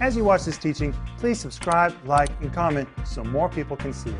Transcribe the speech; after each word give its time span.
As 0.00 0.16
you 0.16 0.24
watch 0.24 0.44
this 0.44 0.56
teaching, 0.56 0.94
please 1.18 1.38
subscribe, 1.38 1.94
like, 2.06 2.30
and 2.40 2.50
comment 2.54 2.88
so 3.04 3.22
more 3.22 3.50
people 3.50 3.76
can 3.76 3.92
see 3.92 4.08
it. 4.08 4.16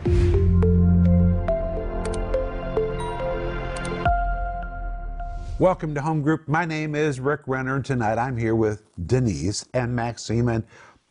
Welcome 5.58 5.94
to 5.94 6.02
Home 6.02 6.20
Group. 6.20 6.46
My 6.46 6.66
name 6.66 6.94
is 6.94 7.18
Rick 7.18 7.40
Renner, 7.46 7.76
and 7.76 7.84
tonight 7.84 8.18
I'm 8.18 8.36
here 8.36 8.54
with 8.54 8.82
Denise 9.06 9.64
and 9.72 9.96
Maxime 9.96 10.50
and 10.50 10.64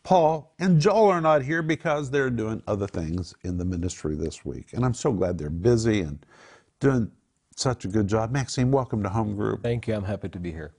Paul 0.04 0.54
and 0.60 0.80
Joel 0.80 1.08
are 1.10 1.20
not 1.20 1.42
here 1.42 1.62
because 1.62 2.08
they're 2.08 2.30
doing 2.30 2.62
other 2.68 2.86
things 2.86 3.34
in 3.42 3.58
the 3.58 3.64
ministry 3.64 4.14
this 4.14 4.44
week. 4.44 4.72
And 4.72 4.84
I'm 4.84 4.94
so 4.94 5.12
glad 5.12 5.36
they're 5.36 5.50
busy 5.50 6.02
and 6.02 6.24
doing 6.78 7.10
such 7.56 7.84
a 7.84 7.88
good 7.88 8.06
job. 8.06 8.30
Maxime, 8.30 8.70
welcome 8.70 9.02
to 9.02 9.08
Home 9.08 9.34
Group. 9.34 9.64
Thank 9.64 9.88
you. 9.88 9.94
I'm 9.94 10.04
happy 10.04 10.28
to 10.28 10.38
be 10.38 10.52
here. 10.52 10.70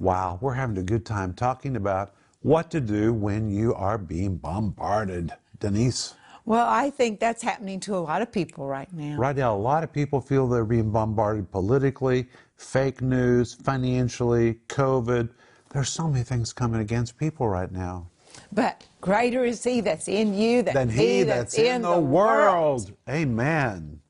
Wow, 0.00 0.38
we're 0.40 0.54
having 0.54 0.78
a 0.78 0.82
good 0.82 1.06
time 1.06 1.32
talking 1.32 1.76
about 1.76 2.14
what 2.42 2.70
to 2.70 2.80
do 2.80 3.12
when 3.12 3.50
you 3.50 3.74
are 3.74 3.98
being 3.98 4.36
bombarded. 4.36 5.32
Denise? 5.58 6.14
Well, 6.46 6.66
I 6.66 6.90
think 6.90 7.20
that's 7.20 7.42
happening 7.42 7.80
to 7.80 7.96
a 7.96 8.00
lot 8.00 8.22
of 8.22 8.32
people 8.32 8.66
right 8.66 8.90
now. 8.92 9.16
Right 9.18 9.36
now, 9.36 9.54
a 9.54 9.58
lot 9.58 9.84
of 9.84 9.92
people 9.92 10.20
feel 10.20 10.48
they're 10.48 10.64
being 10.64 10.90
bombarded 10.90 11.50
politically, 11.50 12.26
fake 12.56 13.02
news, 13.02 13.54
financially, 13.54 14.54
COVID. 14.68 15.28
There's 15.70 15.90
so 15.90 16.08
many 16.08 16.24
things 16.24 16.52
coming 16.52 16.80
against 16.80 17.18
people 17.18 17.46
right 17.46 17.70
now. 17.70 18.06
But 18.52 18.86
greater 19.00 19.44
is 19.44 19.62
He 19.62 19.80
that's 19.80 20.08
in 20.08 20.34
you 20.34 20.62
than, 20.62 20.74
Than 20.74 20.88
he 20.88 21.24
that's 21.24 21.58
in 21.58 21.82
the 21.82 22.00
world. 22.00 22.92
Amen. 23.08 24.00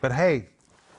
But 0.00 0.12
hey, 0.12 0.46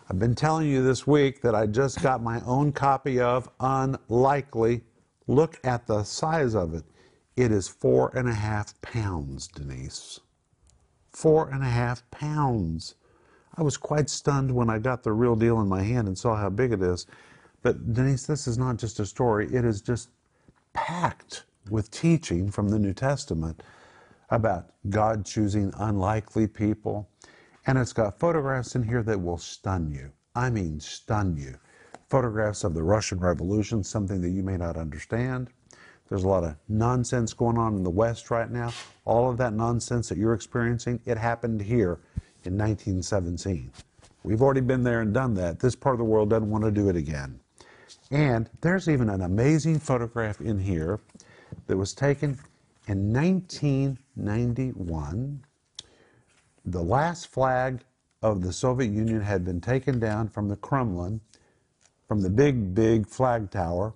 I've 0.10 0.18
been 0.18 0.36
telling 0.36 0.68
you 0.68 0.84
this 0.84 1.06
week 1.06 1.42
that 1.42 1.54
I 1.54 1.68
just 1.68 2.02
got 2.02 2.24
my 2.24 2.42
own 2.46 2.72
copy 2.72 3.20
of 3.20 3.48
Unlikely. 3.60 4.82
Look 5.30 5.60
at 5.64 5.86
the 5.86 6.06
size 6.06 6.56
of 6.56 6.74
it. 6.74 6.86
It 7.36 7.52
is 7.52 7.68
four 7.68 8.10
and 8.18 8.28
a 8.28 8.34
half 8.34 8.74
pounds, 8.82 9.48
Denise. 9.48 10.22
Four 11.12 11.50
and 11.52 11.62
a 11.62 11.70
half 11.70 12.02
pounds. 12.10 12.96
I 13.56 13.62
was 13.62 13.78
quite 13.78 14.10
stunned 14.10 14.56
when 14.56 14.72
I 14.72 14.80
got 14.80 15.04
the 15.04 15.12
real 15.12 15.36
deal 15.36 15.62
in 15.62 15.68
my 15.68 15.84
hand 15.84 16.08
and 16.08 16.18
saw 16.18 16.36
how 16.36 16.50
big 16.50 16.72
it 16.72 16.82
is. 16.82 17.06
But 17.62 17.94
Denise, 17.94 18.26
this 18.26 18.48
is 18.48 18.58
not 18.58 18.78
just 18.78 19.00
a 19.00 19.06
story, 19.06 19.48
it 19.54 19.64
is 19.66 19.82
just 19.84 20.10
packed 20.74 21.44
with 21.70 21.92
teaching 21.92 22.50
from 22.50 22.70
the 22.70 22.80
New 22.80 22.94
Testament 22.94 23.62
about 24.32 24.72
God 24.90 25.28
choosing 25.28 25.72
unlikely 25.78 26.48
people. 26.48 27.08
And 27.68 27.78
it's 27.78 27.94
got 27.94 28.18
photographs 28.18 28.74
in 28.74 28.82
here 28.82 29.04
that 29.04 29.22
will 29.22 29.38
stun 29.38 29.92
you. 29.92 30.12
I 30.34 30.50
mean, 30.50 30.80
stun 30.80 31.38
you. 31.38 31.60
Photographs 32.10 32.64
of 32.64 32.74
the 32.74 32.84
Russian 32.84 33.20
Revolution, 33.20 33.84
something 33.84 34.22
that 34.22 34.30
you 34.30 34.42
may 34.42 34.58
not 34.58 34.78
understand. 34.78 35.50
There's 36.10 36.24
a 36.24 36.28
lot 36.28 36.44
of 36.44 36.56
nonsense 36.68 37.34
going 37.34 37.60
on 37.60 37.76
in 37.76 37.84
the 37.84 37.90
West 37.90 38.32
right 38.32 38.50
now. 38.50 38.74
All 39.06 39.30
of 39.30 39.38
that 39.38 39.54
nonsense 39.54 40.10
that 40.10 40.18
you're 40.18 40.34
experiencing, 40.34 41.00
it 41.06 41.18
happened 41.18 41.62
here 41.62 42.00
in 42.46 42.58
1917. 42.58 43.72
We've 44.24 44.42
already 44.42 44.62
been 44.62 44.84
there 44.84 45.02
and 45.02 45.14
done 45.14 45.36
that. 45.36 45.60
This 45.60 45.76
part 45.76 45.94
of 45.94 46.00
the 46.00 46.06
world 46.06 46.32
doesn't 46.32 46.50
want 46.50 46.64
to 46.64 46.72
do 46.72 46.90
it 46.90 46.96
again. 46.96 47.40
And 48.10 48.50
there's 48.62 48.90
even 48.90 49.08
an 49.10 49.22
amazing 49.22 49.78
photograph 49.78 50.42
in 50.42 50.58
here 50.58 51.00
that 51.68 51.78
was 51.78 51.94
taken 51.94 52.40
in 52.88 53.14
1991. 53.14 55.44
The 56.66 56.82
last 56.82 57.28
flag 57.28 57.82
of 58.22 58.42
the 58.42 58.52
Soviet 58.52 58.92
Union 58.92 59.22
had 59.22 59.46
been 59.46 59.62
taken 59.62 60.00
down 60.00 60.28
from 60.28 60.50
the 60.50 60.56
Kremlin, 60.56 61.22
from 62.10 62.22
the 62.22 62.30
big, 62.30 62.74
big 62.74 63.08
flag 63.08 63.52
tower, 63.52 63.94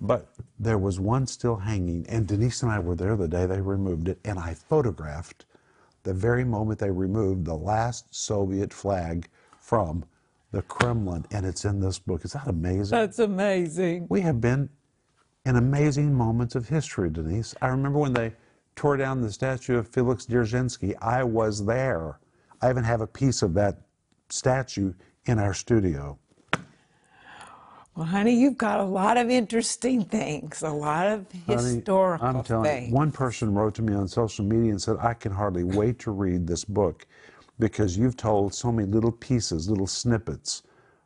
but 0.00 0.28
there 0.60 0.78
was 0.78 1.00
one 1.00 1.26
still 1.26 1.56
hanging. 1.56 2.06
And 2.08 2.24
Denise 2.24 2.62
and 2.62 2.70
I 2.70 2.78
were 2.78 2.94
there 2.94 3.16
the 3.16 3.26
day 3.26 3.46
they 3.46 3.60
removed 3.60 4.08
it, 4.08 4.20
and 4.24 4.38
I 4.38 4.54
photographed 4.54 5.44
the 6.04 6.14
very 6.14 6.44
moment 6.44 6.78
they 6.78 6.90
removed 6.90 7.44
the 7.44 7.56
last 7.56 8.14
Soviet 8.14 8.72
flag 8.72 9.28
from 9.58 10.04
the 10.52 10.62
Kremlin, 10.62 11.26
and 11.32 11.44
it's 11.44 11.64
in 11.64 11.80
this 11.80 11.98
book. 11.98 12.24
Is 12.24 12.32
that 12.34 12.46
amazing? 12.46 12.96
That's 12.96 13.18
amazing. 13.18 14.06
We 14.08 14.20
have 14.20 14.40
been 14.40 14.70
in 15.44 15.56
amazing 15.56 16.14
moments 16.14 16.54
of 16.54 16.68
history, 16.68 17.10
Denise. 17.10 17.56
I 17.60 17.66
remember 17.66 17.98
when 17.98 18.12
they 18.12 18.34
tore 18.76 18.96
down 18.96 19.20
the 19.20 19.32
statue 19.32 19.78
of 19.78 19.88
Felix 19.88 20.26
Dzerzhinsky. 20.26 20.94
I 21.02 21.24
was 21.24 21.66
there. 21.66 22.20
I 22.62 22.70
even 22.70 22.84
have 22.84 23.00
a 23.00 23.06
piece 23.06 23.42
of 23.42 23.52
that 23.54 23.80
statue 24.28 24.94
in 25.24 25.40
our 25.40 25.54
studio. 25.54 26.20
Well, 27.96 28.04
honey, 28.04 28.34
you've 28.34 28.58
got 28.58 28.78
a 28.80 28.84
lot 28.84 29.16
of 29.16 29.30
interesting 29.30 30.04
things, 30.04 30.60
a 30.60 30.68
lot 30.68 31.06
of 31.06 31.26
Honey, 31.46 31.76
historical 31.76 32.26
I'm 32.26 32.42
telling 32.42 32.64
things. 32.64 32.88
you, 32.88 32.94
one 32.94 33.10
person 33.10 33.54
wrote 33.54 33.74
to 33.76 33.82
me 33.82 33.94
on 33.94 34.06
social 34.06 34.44
media 34.44 34.70
and 34.72 34.82
said, 34.82 34.96
I 35.00 35.14
can 35.14 35.32
hardly 35.32 35.64
wait 35.64 35.98
to 36.00 36.10
read 36.10 36.46
this 36.46 36.62
book 36.62 37.06
because 37.58 37.96
you've 37.96 38.18
told 38.18 38.54
so 38.54 38.70
many 38.70 38.86
little 38.86 39.12
pieces, 39.12 39.70
little 39.70 39.86
snippets 39.86 40.62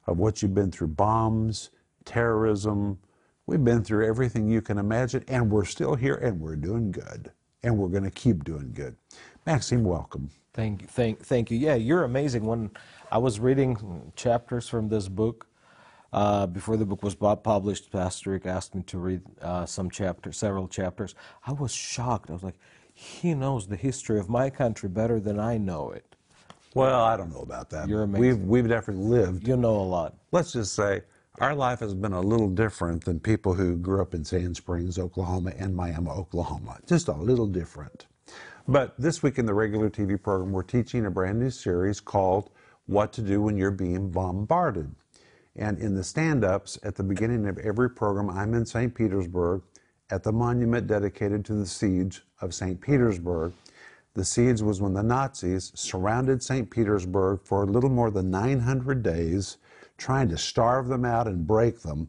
of 0.09 0.19
what 0.19 0.43
you've 0.43 0.55
been 0.55 0.73
through 0.73 0.89
bombs, 0.89 1.71
terrorism. 2.05 2.99
We've 3.47 3.63
been 3.63 3.85
through 3.85 4.09
everything 4.09 4.49
you 4.49 4.61
can 4.61 4.77
imagine, 4.77 5.25
and 5.29 5.49
we're 5.49 5.67
still 5.67 5.95
here 5.95 6.17
and 6.17 6.41
we're 6.41 6.57
doing 6.57 6.91
good. 6.91 7.31
And 7.63 7.79
we're 7.79 7.89
going 7.89 8.03
to 8.05 8.11
keep 8.11 8.43
doing 8.43 8.73
good. 8.75 8.97
Maxime, 9.47 9.85
welcome. 9.85 10.29
Thank 10.55 10.83
you. 10.83 10.89
Thank, 10.89 11.21
thank 11.21 11.53
you. 11.53 11.59
Yeah, 11.59 11.77
you're 11.77 12.03
amazing. 12.03 12.45
When 12.45 12.71
I 13.13 13.19
was 13.19 13.39
reading 13.39 14.11
chapters 14.17 14.69
from 14.69 14.89
this 14.89 15.07
book, 15.07 15.47
uh, 16.13 16.47
before 16.47 16.77
the 16.77 16.85
book 16.85 17.03
was 17.03 17.15
published, 17.15 17.91
Pastor 17.93 18.31
Rick 18.31 18.47
asked 18.47 18.75
me 18.75 18.83
to 18.85 18.99
read 18.99 19.23
uh, 19.43 19.67
some 19.67 19.91
chapters, 19.91 20.37
several 20.37 20.67
chapters. 20.69 21.15
I 21.47 21.53
was 21.53 21.73
shocked. 21.73 22.31
I 22.31 22.33
was 22.35 22.43
like, 22.43 22.59
he 22.95 23.35
knows 23.35 23.67
the 23.67 23.77
history 23.77 24.19
of 24.19 24.29
my 24.29 24.51
country 24.51 24.89
better 24.89 25.21
than 25.21 25.39
I 25.39 25.57
know 25.59 25.91
it. 25.93 26.17
Well, 26.75 27.03
I 27.03 27.17
don't 27.17 27.33
know 27.33 27.41
about 27.43 27.71
that. 27.71 27.89
You're 27.89 28.07
We've, 28.07 28.35
amazing. 28.35 28.49
we've 28.49 28.69
definitely 28.69 29.05
lived 29.05 29.47
You 29.49 29.57
know 29.57 29.75
a 29.77 29.83
lot. 29.83 30.15
let's 30.33 30.53
just 30.53 30.75
say 30.75 31.03
our 31.41 31.55
life 31.55 31.81
has 31.81 31.95
been 31.95 32.13
a 32.13 32.21
little 32.21 32.49
different 32.49 33.05
than 33.05 33.19
people 33.19 33.55
who 33.55 33.77
grew 33.77 34.03
up 34.03 34.15
in 34.15 34.25
Sand 34.25 34.57
Springs, 34.57 34.99
Oklahoma, 34.99 35.53
and 35.59 35.75
Miami, 35.75 36.11
Oklahoma. 36.11 36.79
Just 36.87 37.09
a 37.09 37.13
little 37.15 37.47
different. 37.47 38.07
But 38.69 38.95
this 38.99 39.23
week 39.23 39.39
in 39.39 39.47
the 39.47 39.55
regular 39.55 39.89
TV 39.91 40.21
program, 40.23 40.53
we're 40.53 40.63
teaching 40.63 41.07
a 41.07 41.11
brand 41.11 41.41
new 41.41 41.51
series 41.51 41.99
called 41.99 42.51
What 42.87 43.13
to 43.15 43.23
Do 43.23 43.41
When 43.43 43.57
You're 43.57 43.71
Being 43.71 44.11
Bombarded. 44.11 44.95
And 45.57 45.79
in 45.79 45.95
the 45.95 46.05
stand 46.05 46.45
ups 46.45 46.79
at 46.83 46.95
the 46.95 47.03
beginning 47.03 47.47
of 47.47 47.59
every 47.59 47.91
program, 47.91 48.31
I'm 48.31 48.55
in 48.55 48.65
St. 48.65 48.95
Petersburg 48.95 49.63
at 50.11 50.23
the 50.23 50.33
monument 50.33 50.87
dedicated 50.87 51.45
to 51.45 51.55
the 51.55 51.67
siege 51.67 52.23
of 52.41 52.55
St. 52.55 52.81
Petersburg. 52.81 53.53
The 54.15 54.25
siege 54.25 54.61
was 54.61 54.81
when 54.81 54.95
the 54.95 55.03
Nazis 55.03 55.71
surrounded 55.75 56.43
St. 56.43 56.69
Petersburg 56.71 57.41
for 57.45 57.63
a 57.63 57.67
little 57.67 57.91
more 57.91 58.11
than 58.11 58.31
900 58.31 59.03
days, 59.03 59.59
trying 59.99 60.29
to 60.31 60.39
starve 60.39 60.89
them 60.89 61.05
out 61.05 61.29
and 61.29 61.47
break 61.47 61.81
them. 61.81 62.09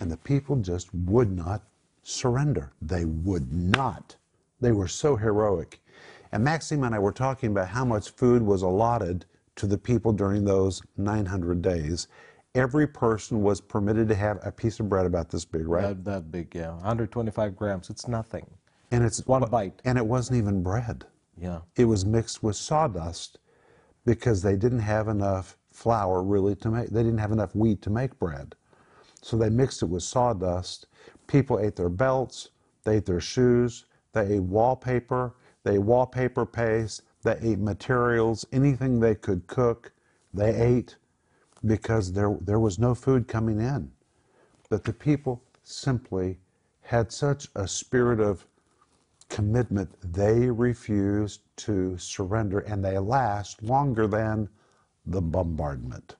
And 0.00 0.10
the 0.10 0.16
people 0.16 0.56
just 0.56 0.92
would 0.94 1.30
not 1.30 1.62
surrender. 2.02 2.72
They 2.80 3.04
would 3.04 3.52
not. 3.52 4.16
They 4.60 4.72
were 4.72 4.88
so 4.88 5.16
heroic. 5.16 5.80
And 6.32 6.42
Maxime 6.42 6.82
and 6.82 6.94
I 6.94 6.98
were 6.98 7.12
talking 7.12 7.50
about 7.50 7.68
how 7.68 7.84
much 7.84 8.10
food 8.10 8.42
was 8.42 8.62
allotted 8.62 9.24
to 9.56 9.66
the 9.66 9.78
people 9.78 10.12
during 10.12 10.44
those 10.44 10.82
900 10.96 11.62
days. 11.62 12.08
Every 12.54 12.86
person 12.86 13.42
was 13.42 13.60
permitted 13.60 14.08
to 14.08 14.14
have 14.14 14.38
a 14.44 14.52
piece 14.52 14.78
of 14.78 14.88
bread 14.88 15.06
about 15.06 15.28
this 15.28 15.44
big, 15.44 15.66
right? 15.66 15.82
That, 15.82 16.04
that 16.04 16.30
big, 16.30 16.54
yeah. 16.54 16.70
125 16.74 17.56
grams. 17.56 17.90
It's 17.90 18.06
nothing. 18.06 18.46
and 18.92 19.02
it's 19.04 19.26
one 19.26 19.42
bite. 19.50 19.80
And 19.84 19.98
it 19.98 20.06
wasn't 20.06 20.38
even 20.38 20.62
bread. 20.62 21.04
Yeah. 21.36 21.60
It 21.74 21.86
was 21.86 22.04
mixed 22.06 22.42
with 22.44 22.54
sawdust 22.54 23.38
because 24.06 24.42
they 24.42 24.54
didn't 24.54 24.80
have 24.80 25.08
enough 25.08 25.56
flour 25.72 26.22
really 26.22 26.54
to 26.56 26.70
make. 26.70 26.90
They 26.90 27.02
didn't 27.02 27.18
have 27.18 27.32
enough 27.32 27.56
wheat 27.56 27.82
to 27.82 27.90
make 27.90 28.16
bread, 28.20 28.54
so 29.20 29.36
they 29.36 29.50
mixed 29.50 29.82
it 29.82 29.86
with 29.86 30.04
sawdust. 30.04 30.86
People 31.26 31.58
ate 31.58 31.74
their 31.74 31.88
belts. 31.88 32.50
They 32.84 32.98
ate 32.98 33.06
their 33.06 33.20
shoes. 33.20 33.86
They 34.12 34.34
ate 34.34 34.42
wallpaper. 34.42 35.34
They 35.64 35.74
ate 35.74 35.78
wallpaper 35.82 36.46
paste. 36.46 37.02
They 37.24 37.36
ate 37.42 37.58
materials. 37.58 38.46
Anything 38.52 39.00
they 39.00 39.16
could 39.16 39.48
cook, 39.48 39.92
they 40.32 40.54
ate 40.54 40.96
because 41.66 42.12
there 42.12 42.36
there 42.40 42.60
was 42.60 42.78
no 42.78 42.94
food 42.94 43.28
coming 43.28 43.60
in. 43.60 43.90
But 44.68 44.84
the 44.84 44.92
people 44.92 45.42
simply 45.62 46.38
had 46.82 47.10
such 47.10 47.48
a 47.54 47.66
spirit 47.66 48.20
of 48.20 48.46
commitment, 49.28 49.90
they 50.00 50.50
refused 50.50 51.40
to 51.56 51.96
surrender 51.98 52.60
and 52.60 52.84
they 52.84 52.98
last 52.98 53.62
longer 53.62 54.06
than 54.06 54.48
the 55.06 55.20
bombardment. 55.20 56.16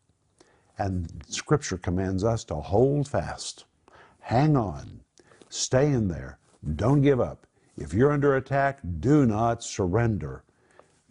And 0.79 1.23
Scripture 1.29 1.79
commands 1.79 2.25
us 2.25 2.45
to 2.45 2.57
hold 2.57 3.07
fast, 3.09 3.65
hang 4.21 4.57
on, 4.57 5.01
stay 5.49 5.93
in 5.93 6.09
there, 6.09 6.39
don't 6.75 7.03
give 7.03 7.21
up. 7.21 7.47
If 7.77 7.93
you're 7.93 8.13
under 8.13 8.37
attack, 8.37 8.81
do 9.01 9.27
not 9.27 9.63
surrender. 9.63 10.43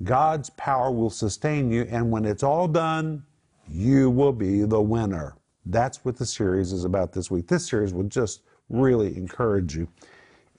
God's 0.03 0.49
power 0.51 0.91
will 0.91 1.09
sustain 1.09 1.71
you, 1.71 1.83
and 1.89 2.11
when 2.11 2.25
it's 2.25 2.43
all 2.43 2.67
done, 2.67 3.23
you 3.69 4.09
will 4.09 4.33
be 4.33 4.63
the 4.63 4.81
winner. 4.81 5.35
That's 5.65 6.05
what 6.05 6.17
the 6.17 6.25
series 6.25 6.73
is 6.73 6.85
about 6.85 7.13
this 7.13 7.31
week. 7.31 7.47
This 7.47 7.67
series 7.67 7.93
will 7.93 8.03
just 8.05 8.43
really 8.69 9.17
encourage 9.17 9.75
you. 9.75 9.87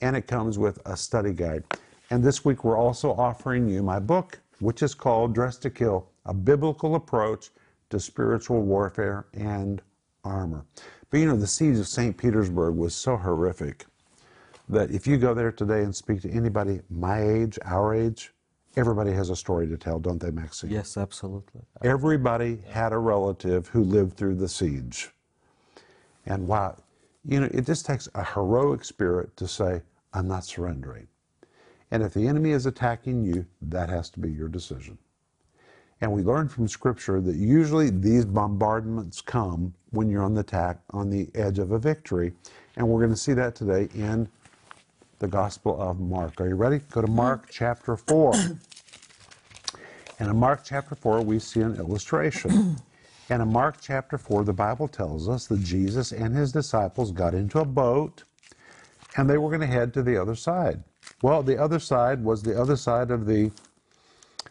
and 0.02 0.16
it 0.16 0.28
comes 0.28 0.58
with 0.58 0.80
a 0.86 0.96
study 0.96 1.32
guide. 1.32 1.64
And 2.10 2.22
this 2.24 2.44
week 2.44 2.64
we're 2.64 2.78
also 2.78 3.12
offering 3.14 3.68
you 3.68 3.82
my 3.82 4.00
book, 4.00 4.40
which 4.60 4.82
is 4.82 4.94
called 4.94 5.34
Dressed 5.34 5.62
to 5.64 5.70
Kill 5.70 6.08
A 6.26 6.34
Biblical 6.34 6.96
Approach 6.96 7.50
to 7.90 8.00
Spiritual 8.00 8.62
Warfare 8.62 9.26
and 9.34 9.82
Armor. 10.24 10.66
But 11.10 11.20
you 11.20 11.26
know, 11.26 11.36
the 11.36 11.48
siege 11.48 11.78
of 11.78 11.88
St. 11.88 12.16
Petersburg 12.18 12.76
was 12.76 12.94
so 12.94 13.16
horrific 13.16 13.86
that 14.68 14.92
if 14.92 15.06
you 15.06 15.18
go 15.18 15.34
there 15.34 15.52
today 15.52 15.82
and 15.84 15.96
speak 15.96 16.22
to 16.22 16.30
anybody 16.30 16.82
my 16.90 17.22
age, 17.22 17.58
our 17.64 17.94
age, 17.94 18.33
everybody 18.76 19.12
has 19.12 19.30
a 19.30 19.36
story 19.36 19.66
to 19.68 19.76
tell, 19.76 19.98
don't 19.98 20.20
they, 20.20 20.30
Maxime? 20.30 20.70
Yes, 20.70 20.96
absolutely. 20.96 21.62
Everybody 21.82 22.58
had 22.68 22.92
a 22.92 22.98
relative 22.98 23.68
who 23.68 23.82
lived 23.84 24.16
through 24.16 24.36
the 24.36 24.48
siege. 24.48 25.10
And 26.26 26.46
wow, 26.46 26.76
you 27.26 27.40
know, 27.40 27.48
it 27.52 27.66
just 27.66 27.86
takes 27.86 28.08
a 28.14 28.24
heroic 28.24 28.84
spirit 28.84 29.36
to 29.36 29.48
say, 29.48 29.82
I'm 30.12 30.28
not 30.28 30.44
surrendering. 30.44 31.08
And 31.90 32.02
if 32.02 32.14
the 32.14 32.26
enemy 32.26 32.50
is 32.50 32.66
attacking 32.66 33.24
you, 33.24 33.46
that 33.62 33.88
has 33.88 34.10
to 34.10 34.20
be 34.20 34.30
your 34.30 34.48
decision. 34.48 34.98
And 36.00 36.12
we 36.12 36.22
learn 36.22 36.48
from 36.48 36.68
Scripture 36.68 37.20
that 37.20 37.36
usually 37.36 37.90
these 37.90 38.24
bombardments 38.24 39.20
come 39.20 39.72
when 39.90 40.10
you're 40.10 40.22
on 40.22 40.34
the 40.34 40.40
attack, 40.40 40.80
on 40.90 41.08
the 41.08 41.30
edge 41.34 41.58
of 41.58 41.70
a 41.72 41.78
victory. 41.78 42.32
And 42.76 42.88
we're 42.88 43.00
going 43.00 43.10
to 43.10 43.16
see 43.16 43.32
that 43.34 43.54
today 43.54 43.88
in 43.94 44.28
the 45.18 45.28
Gospel 45.28 45.80
of 45.80 46.00
Mark. 46.00 46.40
Are 46.40 46.48
you 46.48 46.54
ready? 46.54 46.80
Go 46.90 47.00
to 47.00 47.06
Mark 47.06 47.46
mm. 47.46 47.50
chapter 47.50 47.96
4. 47.96 48.32
And 50.20 50.30
in 50.30 50.36
Mark 50.36 50.60
chapter 50.64 50.94
4, 50.94 51.22
we 51.22 51.40
see 51.40 51.60
an 51.60 51.76
illustration. 51.76 52.76
And 53.30 53.40
in 53.40 53.50
Mark 53.50 53.76
chapter 53.80 54.18
4, 54.18 54.44
the 54.44 54.52
Bible 54.52 54.86
tells 54.86 55.30
us 55.30 55.46
that 55.46 55.60
Jesus 55.60 56.12
and 56.12 56.36
his 56.36 56.52
disciples 56.52 57.10
got 57.10 57.32
into 57.32 57.58
a 57.58 57.64
boat 57.64 58.22
and 59.16 59.28
they 59.28 59.38
were 59.38 59.48
going 59.48 59.62
to 59.62 59.66
head 59.66 59.94
to 59.94 60.02
the 60.02 60.20
other 60.20 60.34
side. 60.34 60.84
Well, 61.22 61.42
the 61.42 61.56
other 61.56 61.78
side 61.78 62.22
was 62.22 62.42
the 62.42 62.60
other 62.60 62.76
side 62.76 63.10
of 63.10 63.24
the 63.24 63.50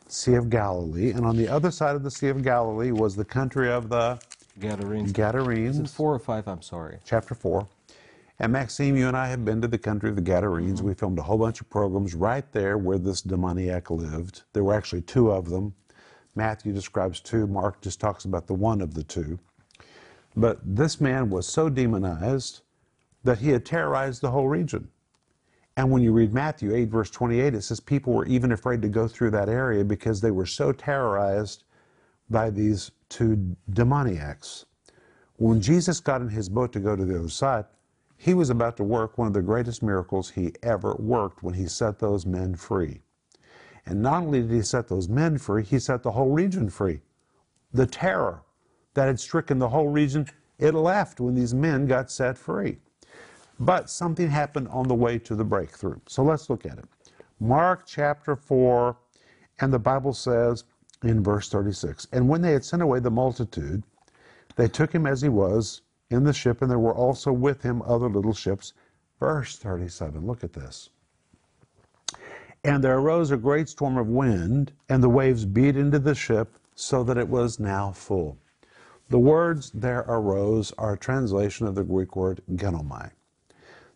Sea 0.07 0.33
of 0.35 0.49
Galilee. 0.49 1.11
And 1.11 1.25
on 1.25 1.37
the 1.37 1.47
other 1.47 1.71
side 1.71 1.95
of 1.95 2.03
the 2.03 2.11
Sea 2.11 2.29
of 2.29 2.43
Galilee 2.43 2.91
was 2.91 3.15
the 3.15 3.25
country 3.25 3.71
of 3.71 3.89
the 3.89 4.19
Gadarenes. 4.59 5.11
Gadarenes, 5.11 5.93
four 5.93 6.13
or 6.13 6.19
five? 6.19 6.47
I'm 6.47 6.61
sorry. 6.61 6.99
chapter 7.05 7.35
4. 7.35 7.67
And 8.39 8.51
Maxime, 8.51 8.97
you 8.97 9.07
and 9.07 9.15
I 9.15 9.27
have 9.27 9.45
been 9.45 9.61
to 9.61 9.67
the 9.67 9.77
country 9.77 10.09
of 10.09 10.15
the 10.15 10.21
Gadarenes. 10.21 10.79
Mm-hmm. 10.79 10.87
We 10.87 10.93
filmed 10.95 11.19
a 11.19 11.23
whole 11.23 11.37
bunch 11.37 11.61
of 11.61 11.69
programs 11.69 12.15
right 12.15 12.49
there 12.51 12.77
where 12.77 12.97
this 12.97 13.21
demoniac 13.21 13.89
lived. 13.89 14.43
There 14.53 14.63
were 14.63 14.73
actually 14.73 15.01
two 15.01 15.31
of 15.31 15.49
them. 15.49 15.73
Matthew 16.35 16.73
describes 16.73 17.19
two, 17.19 17.45
Mark 17.45 17.81
just 17.81 17.99
talks 17.99 18.25
about 18.25 18.47
the 18.47 18.55
one 18.55 18.81
of 18.81 18.95
the 18.95 19.03
two. 19.03 19.39
But 20.35 20.59
this 20.63 20.99
man 20.99 21.29
was 21.29 21.47
so 21.47 21.69
demonized 21.69 22.61
that 23.23 23.37
he 23.37 23.49
had 23.49 23.65
terrorized 23.65 24.21
the 24.21 24.31
whole 24.31 24.47
region. 24.47 24.89
And 25.77 25.91
when 25.91 26.01
you 26.01 26.11
read 26.11 26.33
Matthew 26.33 26.73
8, 26.75 26.89
verse 26.89 27.09
28, 27.11 27.53
it 27.53 27.61
says 27.61 27.79
people 27.79 28.13
were 28.13 28.25
even 28.25 28.51
afraid 28.51 28.81
to 28.81 28.87
go 28.89 29.07
through 29.07 29.31
that 29.31 29.49
area 29.49 29.83
because 29.83 30.21
they 30.21 30.31
were 30.31 30.45
so 30.45 30.71
terrorized 30.71 31.63
by 32.29 32.49
these 32.49 32.91
two 33.09 33.55
demoniacs. 33.71 34.65
When 35.37 35.61
Jesus 35.61 35.99
got 35.99 36.21
in 36.21 36.29
his 36.29 36.49
boat 36.49 36.73
to 36.73 36.79
go 36.79 36.95
to 36.95 37.05
the 37.05 37.19
other 37.19 37.29
side, 37.29 37.65
he 38.23 38.33
was 38.33 38.49
about 38.49 38.77
to 38.77 38.85
work 38.85 39.17
one 39.17 39.27
of 39.27 39.33
the 39.33 39.41
greatest 39.41 39.83
miracles 39.83 40.29
he 40.29 40.53
ever 40.63 40.95
worked 40.95 41.43
when 41.43 41.55
he 41.55 41.67
set 41.67 41.99
those 41.99 42.25
men 42.25 42.55
free. 42.55 43.01
And 43.85 44.01
not 44.01 44.23
only 44.23 44.39
did 44.41 44.51
he 44.51 44.61
set 44.61 44.87
those 44.87 45.09
men 45.09 45.37
free, 45.37 45.61
he 45.61 45.77
set 45.77 46.03
the 46.03 46.11
whole 46.11 46.31
region 46.31 46.69
free. 46.69 47.01
The 47.73 47.85
terror 47.85 48.43
that 48.93 49.07
had 49.07 49.19
stricken 49.19 49.59
the 49.59 49.67
whole 49.67 49.89
region, 49.89 50.25
it 50.57 50.73
left 50.73 51.19
when 51.19 51.35
these 51.35 51.53
men 51.53 51.85
got 51.85 52.09
set 52.09 52.37
free. 52.37 52.77
But 53.59 53.89
something 53.89 54.29
happened 54.29 54.69
on 54.69 54.87
the 54.87 54.95
way 54.95 55.19
to 55.19 55.35
the 55.35 55.43
breakthrough. 55.43 55.99
So 56.07 56.23
let's 56.23 56.49
look 56.49 56.65
at 56.65 56.77
it. 56.77 56.85
Mark 57.41 57.83
chapter 57.85 58.37
4, 58.37 58.95
and 59.59 59.73
the 59.73 59.79
Bible 59.79 60.13
says 60.13 60.63
in 61.03 61.21
verse 61.21 61.49
36 61.49 62.07
And 62.13 62.29
when 62.29 62.41
they 62.41 62.53
had 62.53 62.63
sent 62.63 62.83
away 62.83 63.01
the 63.01 63.11
multitude, 63.11 63.83
they 64.55 64.69
took 64.69 64.95
him 64.95 65.05
as 65.05 65.21
he 65.21 65.27
was 65.27 65.81
in 66.13 66.23
the 66.23 66.33
ship, 66.33 66.61
and 66.61 66.71
there 66.71 66.79
were 66.79 66.95
also 66.95 67.31
with 67.31 67.63
him 67.63 67.81
other 67.81 68.07
little 68.07 68.33
ships. 68.33 68.73
Verse 69.19 69.57
37, 69.57 70.25
look 70.25 70.43
at 70.43 70.53
this. 70.53 70.89
And 72.63 72.83
there 72.83 72.97
arose 72.97 73.31
a 73.31 73.37
great 73.37 73.67
storm 73.67 73.97
of 73.97 74.07
wind, 74.07 74.71
and 74.87 75.03
the 75.03 75.09
waves 75.09 75.45
beat 75.45 75.75
into 75.75 75.99
the 75.99 76.15
ship, 76.15 76.57
so 76.75 77.03
that 77.03 77.17
it 77.17 77.27
was 77.27 77.59
now 77.59 77.91
full. 77.91 78.37
The 79.09 79.19
words 79.19 79.71
there 79.71 80.05
arose 80.07 80.71
are 80.77 80.93
a 80.93 80.97
translation 80.97 81.67
of 81.67 81.75
the 81.75 81.83
Greek 81.83 82.15
word 82.15 82.41
ginomai. 82.53 83.11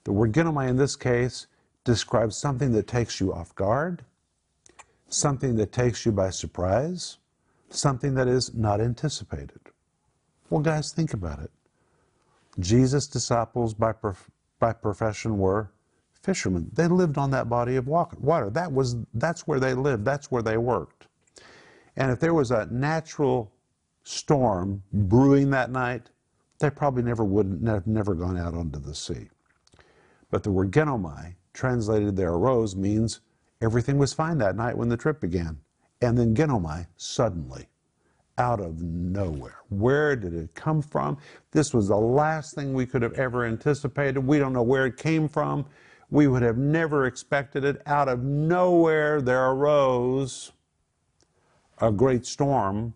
The 0.03 0.11
word 0.11 0.33
ginomai 0.33 0.69
in 0.69 0.75
this 0.75 0.95
case 0.95 1.47
describes 1.83 2.35
something 2.35 2.71
that 2.73 2.87
takes 2.87 3.19
you 3.19 3.33
off 3.33 3.55
guard, 3.55 4.03
something 5.07 5.55
that 5.55 5.71
takes 5.71 6.05
you 6.05 6.11
by 6.11 6.29
surprise, 6.29 7.17
something 7.69 8.13
that 8.15 8.27
is 8.27 8.53
not 8.53 8.81
anticipated. 8.81 9.59
Well, 10.49 10.61
guys, 10.61 10.91
think 10.91 11.13
about 11.13 11.39
it. 11.39 11.51
Jesus' 12.59 13.07
disciples 13.07 13.73
by, 13.73 13.91
prof- 13.93 14.29
by 14.59 14.73
profession 14.73 15.37
were 15.37 15.71
fishermen. 16.21 16.69
They 16.73 16.87
lived 16.87 17.17
on 17.17 17.31
that 17.31 17.49
body 17.49 17.75
of 17.75 17.87
water. 17.87 18.49
That 18.49 18.71
was, 18.71 18.97
that's 19.13 19.47
where 19.47 19.59
they 19.59 19.73
lived, 19.73 20.03
that's 20.03 20.31
where 20.31 20.41
they 20.41 20.57
worked. 20.57 21.07
And 21.95 22.11
if 22.11 22.19
there 22.19 22.33
was 22.33 22.51
a 22.51 22.67
natural 22.71 23.51
storm 24.03 24.83
brewing 24.93 25.49
that 25.51 25.71
night, 25.71 26.09
they 26.59 26.69
probably 26.69 27.03
never 27.03 27.23
would 27.23 27.61
have 27.65 27.87
never 27.87 28.15
gone 28.15 28.37
out 28.37 28.53
onto 28.53 28.79
the 28.79 28.95
sea. 28.95 29.29
But 30.29 30.43
the 30.43 30.51
word 30.51 30.71
ginomai, 30.71 31.35
translated 31.53 32.15
there 32.15 32.33
arose, 32.33 32.75
means 32.75 33.21
everything 33.61 33.97
was 33.97 34.13
fine 34.13 34.37
that 34.39 34.55
night 34.55 34.77
when 34.77 34.89
the 34.89 34.97
trip 34.97 35.21
began. 35.21 35.59
And 36.01 36.17
then 36.17 36.35
ginomai, 36.35 36.87
suddenly, 36.97 37.67
out 38.37 38.59
of 38.59 38.81
nowhere. 38.81 39.57
Where 39.69 40.15
did 40.15 40.33
it 40.33 40.53
come 40.53 40.81
from? 40.81 41.17
This 41.51 41.73
was 41.73 41.87
the 41.87 41.97
last 41.97 42.55
thing 42.55 42.73
we 42.73 42.85
could 42.85 43.01
have 43.01 43.13
ever 43.13 43.45
anticipated. 43.45 44.19
We 44.19 44.39
don't 44.39 44.53
know 44.53 44.63
where 44.63 44.85
it 44.85 44.97
came 44.97 45.27
from. 45.27 45.65
We 46.09 46.27
would 46.27 46.41
have 46.41 46.57
never 46.57 47.05
expected 47.05 47.65
it. 47.65 47.81
Out 47.85 48.07
of 48.07 48.23
nowhere, 48.23 49.21
there 49.21 49.49
arose 49.49 50.51
a 51.79 51.91
great 51.91 52.25
storm 52.25 52.93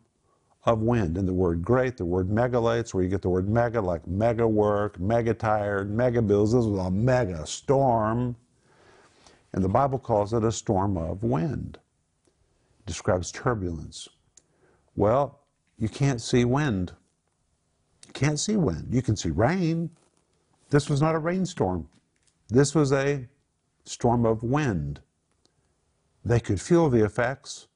of 0.65 0.81
wind. 0.81 1.17
And 1.17 1.27
the 1.27 1.33
word 1.33 1.63
great, 1.63 1.97
the 1.97 2.05
word 2.05 2.29
megalates, 2.29 2.93
where 2.93 3.03
you 3.03 3.09
get 3.09 3.21
the 3.21 3.29
word 3.29 3.49
mega, 3.49 3.81
like 3.81 4.07
mega 4.07 4.47
work, 4.47 4.99
mega 4.99 5.33
tired, 5.33 5.91
mega 5.91 6.21
bills. 6.21 6.53
This 6.53 6.65
was 6.65 6.87
a 6.87 6.91
mega 6.91 7.45
storm. 7.45 8.35
And 9.53 9.63
the 9.63 9.69
Bible 9.69 9.99
calls 9.99 10.33
it 10.33 10.43
a 10.43 10.51
storm 10.51 10.97
of 10.97 11.23
wind. 11.23 11.79
It 12.79 12.85
describes 12.85 13.31
turbulence. 13.31 14.07
Well, 14.95 15.39
you 15.77 15.89
can't 15.89 16.21
see 16.21 16.45
wind. 16.45 16.93
You 18.07 18.13
can't 18.13 18.39
see 18.39 18.57
wind. 18.57 18.93
You 18.93 19.01
can 19.01 19.15
see 19.15 19.31
rain. 19.31 19.89
This 20.69 20.89
was 20.89 21.01
not 21.01 21.15
a 21.15 21.19
rainstorm. 21.19 21.87
This 22.49 22.75
was 22.75 22.91
a 22.91 23.27
storm 23.85 24.25
of 24.25 24.43
wind. 24.43 25.01
They 26.23 26.39
could 26.39 26.61
feel 26.61 26.89
the 26.89 27.03
effects, 27.03 27.67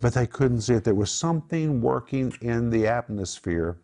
but 0.00 0.14
they 0.14 0.26
couldn't 0.26 0.62
see 0.62 0.74
it. 0.74 0.84
There 0.84 0.94
was 0.94 1.10
something 1.10 1.80
working 1.80 2.32
in 2.40 2.70
the 2.70 2.86
atmosphere. 2.86 3.78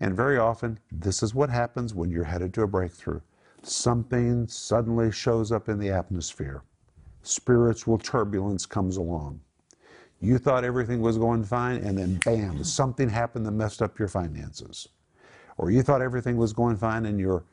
And 0.00 0.14
very 0.14 0.38
often, 0.38 0.78
this 0.92 1.22
is 1.22 1.34
what 1.34 1.50
happens 1.50 1.94
when 1.94 2.10
you're 2.10 2.24
headed 2.24 2.54
to 2.54 2.62
a 2.62 2.68
breakthrough. 2.68 3.20
Something 3.62 4.46
suddenly 4.46 5.10
shows 5.10 5.50
up 5.50 5.68
in 5.68 5.78
the 5.78 5.90
atmosphere. 5.90 6.62
Spiritual 7.22 7.98
turbulence 7.98 8.66
comes 8.66 8.96
along. 8.96 9.40
You 10.20 10.38
thought 10.38 10.64
everything 10.64 11.00
was 11.00 11.16
going 11.16 11.44
fine, 11.44 11.76
and 11.76 11.96
then 11.96 12.20
bam, 12.24 12.64
something 12.64 13.08
happened 13.08 13.46
that 13.46 13.52
messed 13.52 13.82
up 13.82 13.98
your 13.98 14.08
finances. 14.08 14.88
Or 15.56 15.70
you 15.70 15.82
thought 15.82 16.02
everything 16.02 16.36
was 16.36 16.52
going 16.52 16.76
fine 16.76 17.06
in 17.06 17.18
your 17.18 17.44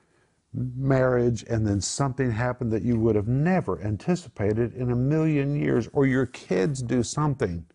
marriage, 0.53 1.43
and 1.47 1.65
then 1.67 1.81
something 1.81 2.31
happened 2.31 2.71
that 2.71 2.83
you 2.83 2.99
would 2.99 3.15
have 3.15 3.27
never 3.27 3.81
anticipated 3.81 4.73
in 4.73 4.91
a 4.91 4.95
million 4.95 5.55
years. 5.55 5.89
Or 5.93 6.05
your 6.05 6.25
kids 6.25 6.81
do 6.81 7.03
something 7.03 7.65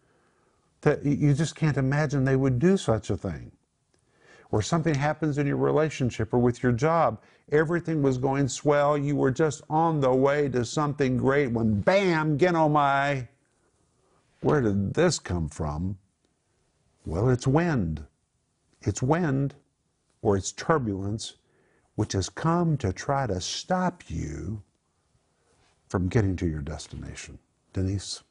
that 0.81 1.05
you 1.05 1.35
just 1.35 1.55
can't 1.55 1.77
imagine 1.77 2.25
they 2.25 2.37
would 2.37 2.59
do 2.59 2.77
such 2.77 3.11
a 3.11 3.17
thing. 3.17 3.53
Or 4.51 4.63
something 4.63 4.95
happens 4.95 5.39
in 5.39 5.47
your 5.47 5.57
relationship 5.57 6.35
or 6.35 6.39
with 6.39 6.63
your 6.63 6.73
job. 6.73 7.21
Everything 7.53 8.03
was 8.03 8.19
going 8.19 8.49
swell. 8.49 8.99
You 8.99 9.15
were 9.15 9.31
just 9.31 9.63
on 9.71 10.01
the 10.01 10.13
way 10.13 10.49
to 10.49 10.65
something 10.65 11.17
great 11.17 11.53
when 11.53 11.81
bam, 11.81 12.39
ginomai. 12.39 13.29
Where 14.41 14.61
did 14.61 14.95
this 14.95 15.19
come 15.19 15.49
from? 15.49 15.99
Well, 17.05 17.29
it's 17.29 17.47
wind. 17.47 18.05
It's 18.83 19.03
wind 19.03 19.55
or 20.23 20.37
it's 20.37 20.53
turbulence 20.53 21.35
which 21.95 22.13
has 22.13 22.29
come 22.31 22.79
to 22.79 22.93
try 22.93 23.27
to 23.27 23.41
stop 23.41 24.05
you 24.09 24.63
from 25.89 26.09
getting 26.09 26.37
to 26.37 26.47
your 26.47 26.63
destination. 26.63 27.39
Denise? 27.75 28.23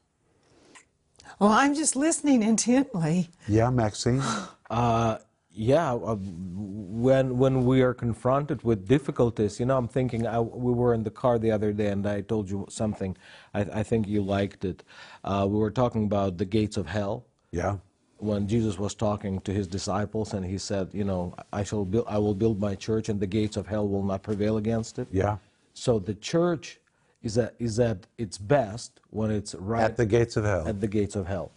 Well, 1.38 1.52
I'm 1.52 1.74
just 1.74 1.94
listening 1.94 2.42
intently. 2.42 3.30
Yeah, 3.46 3.70
Maxime? 3.70 4.22
Uh, 4.70 5.18
Yeah, 5.60 5.92
uh, 5.92 6.16
when 6.16 7.36
when 7.36 7.66
we 7.66 7.82
are 7.82 7.92
confronted 7.92 8.62
with 8.62 8.88
difficulties, 8.88 9.60
you 9.60 9.66
know, 9.66 9.76
I'm 9.76 9.88
thinking. 9.88 10.26
I, 10.26 10.40
we 10.40 10.72
were 10.72 10.94
in 10.94 11.02
the 11.02 11.10
car 11.10 11.38
the 11.38 11.50
other 11.50 11.70
day, 11.74 11.88
and 11.88 12.06
I 12.06 12.22
told 12.22 12.48
you 12.48 12.64
something. 12.70 13.14
I, 13.52 13.60
I 13.80 13.82
think 13.82 14.08
you 14.08 14.22
liked 14.22 14.64
it. 14.64 14.82
Uh, 15.22 15.46
we 15.46 15.58
were 15.58 15.70
talking 15.70 16.04
about 16.04 16.38
the 16.38 16.46
gates 16.46 16.78
of 16.78 16.86
hell. 16.86 17.26
Yeah. 17.52 17.76
When 18.16 18.48
Jesus 18.48 18.78
was 18.78 18.94
talking 18.94 19.38
to 19.42 19.52
his 19.52 19.66
disciples, 19.66 20.32
and 20.32 20.46
he 20.46 20.56
said, 20.56 20.88
"You 20.94 21.04
know, 21.04 21.34
I 21.52 21.62
shall 21.62 21.84
build. 21.84 22.06
I 22.08 22.16
will 22.16 22.34
build 22.34 22.58
my 22.58 22.74
church, 22.74 23.10
and 23.10 23.20
the 23.20 23.26
gates 23.26 23.58
of 23.58 23.66
hell 23.66 23.86
will 23.86 24.02
not 24.12 24.22
prevail 24.22 24.56
against 24.56 24.98
it." 24.98 25.08
Yeah. 25.12 25.36
So 25.74 25.98
the 25.98 26.14
church 26.14 26.80
is 27.22 27.36
at 27.36 27.54
is 27.58 27.78
at 27.78 28.06
its 28.16 28.38
best 28.38 29.00
when 29.10 29.30
it's 29.30 29.54
right 29.54 29.84
At 29.84 29.98
the 29.98 30.06
gates 30.06 30.38
of 30.38 30.44
hell. 30.44 30.66
at 30.66 30.80
the 30.80 30.88
gates 30.88 31.16
of 31.16 31.26
hell. 31.26 31.50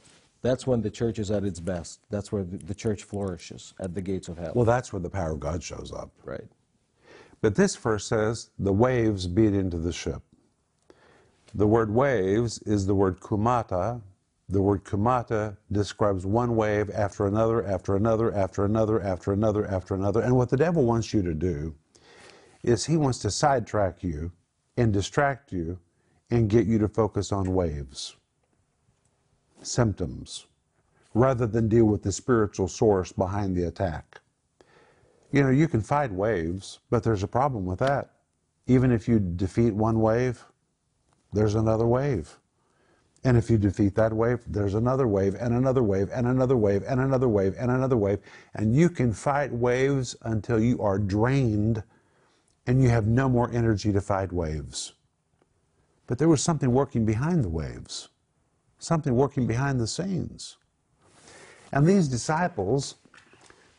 That's 0.44 0.68
when 0.68 0.82
the 0.82 0.92
church 0.92 1.18
is 1.18 1.32
at 1.32 1.44
its 1.44 1.60
best. 1.60 2.02
That's 2.12 2.32
where 2.32 2.44
the, 2.44 2.76
church 2.76 3.04
flourishes 3.04 3.74
at 3.80 3.96
the 3.96 4.02
gates 4.02 4.28
of 4.28 4.38
hell. 4.38 4.52
Well, 4.54 4.66
that's 4.66 4.94
where 4.94 5.00
the 5.00 5.10
power 5.10 5.32
of 5.32 5.40
God 5.40 5.64
shows 5.64 5.92
up. 5.92 6.12
right. 6.24 6.46
But 7.42 7.56
this 7.56 7.76
verse 7.76 8.06
says, 8.06 8.52
the 8.60 8.72
waves 8.72 9.26
beat 9.28 9.54
into 9.54 9.78
the 9.78 9.92
ship. 9.92 10.22
The 11.56 11.68
word 11.68 11.92
waves 11.92 12.60
is 12.60 12.86
the 12.86 12.96
word 12.96 13.20
kumata. 13.20 14.02
The 14.50 14.62
word 14.62 14.84
kumata 14.84 15.58
describes 15.72 16.26
one 16.26 16.56
wave 16.56 16.90
after 16.92 17.26
another, 17.26 17.66
after 17.66 17.96
another, 17.96 18.34
after 18.34 18.66
another, 18.66 19.02
after 19.02 19.34
another, 19.34 19.66
after 19.66 19.96
another. 19.96 20.22
And 20.22 20.36
what 20.36 20.50
the 20.50 20.58
devil 20.58 20.86
wants 20.86 21.14
you 21.14 21.22
to 21.24 21.34
do 21.34 21.74
is 22.64 22.86
he 22.86 22.98
wants 22.98 23.20
to 23.20 23.32
sidetrack 23.32 24.04
you 24.04 24.32
and 24.78 24.92
distract 24.92 25.52
you 25.52 25.80
and 26.32 26.50
get 26.50 26.66
you 26.66 26.78
to 26.80 26.88
focus 26.88 27.32
on 27.32 27.54
waves, 27.54 28.16
symptoms, 29.66 30.46
rather 31.14 31.48
than 31.48 31.68
deal 31.68 31.86
with 31.86 32.04
the 32.04 32.12
spiritual 32.12 32.68
source 32.68 33.12
behind 33.12 33.56
the 33.56 33.64
attack. 33.64 34.22
You 35.32 35.44
know, 35.44 35.50
you 35.50 35.68
can 35.68 35.82
fight 35.82 36.12
waves, 36.12 36.80
but 36.90 37.04
there's 37.04 37.24
a 37.24 37.28
problem 37.28 37.66
with 37.66 37.80
that. 37.80 38.12
Even 38.68 38.92
if 38.92 39.08
you 39.08 39.20
defeat 39.20 39.74
one 39.74 40.00
wave, 40.00 40.46
there's 41.34 41.56
another 41.56 41.88
wave. 41.88 42.38
And 43.24 43.38
if 43.38 43.50
you 43.50 43.58
defeat 43.58 43.96
that 43.96 44.14
wave, 44.14 44.42
there's 44.48 44.74
another 44.74 45.08
wave, 45.08 45.36
and 45.40 45.54
another 45.54 45.82
wave, 45.82 46.10
and 46.14 46.28
another 46.28 46.58
wave, 46.58 46.84
and 46.88 47.00
another 47.00 47.28
wave, 47.28 47.56
and 47.58 47.72
another 47.72 47.98
wave. 47.98 48.20
And 48.54 48.76
you 48.76 48.90
can 48.90 49.14
fight 49.14 49.52
waves 49.52 50.16
until 50.24 50.60
you 50.60 50.82
are 50.82 51.00
drained 51.00 51.84
and 52.66 52.82
you 52.82 52.90
have 52.90 53.08
no 53.08 53.28
more 53.28 53.52
energy 53.52 53.92
to 53.92 54.02
fight 54.02 54.32
waves. 54.32 54.94
But 56.08 56.18
there 56.18 56.30
was 56.30 56.42
something 56.42 56.72
working 56.72 57.06
behind 57.06 57.44
the 57.44 57.50
waves, 57.50 58.10
something 58.84 59.16
working 59.16 59.48
behind 59.48 59.80
the 59.80 59.88
scenes. 59.88 60.58
And 61.72 61.88
these 61.88 62.08
disciples, 62.08 62.96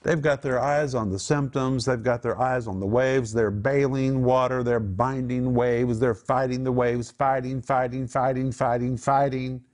They've 0.04 0.20
got 0.20 0.42
their 0.42 0.60
eyes 0.60 0.94
on 0.94 1.10
the 1.10 1.18
symptoms, 1.18 1.86
they've 1.86 2.02
got 2.02 2.20
their 2.20 2.38
eyes 2.38 2.66
on 2.66 2.78
the 2.78 2.86
waves, 2.86 3.32
they're 3.32 3.50
bailing 3.50 4.22
water, 4.22 4.62
they're 4.62 4.78
binding 4.78 5.54
waves, 5.54 5.98
they're 5.98 6.14
fighting 6.14 6.62
the 6.62 6.72
waves, 6.72 7.10
fighting, 7.10 7.62
fighting, 7.62 8.06
fighting, 8.06 8.52
fighting, 8.52 8.98
fighting. 8.98 9.64